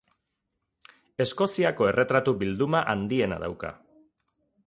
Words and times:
Eskoziako 1.25 1.89
erretratu 1.91 2.35
bilduma 2.41 2.83
handiena 2.95 3.39
dauka. 3.47 3.73